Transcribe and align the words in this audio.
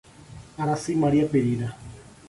Aracy 0.57 0.95
Maria 0.95 1.27
Pereira 1.27 1.77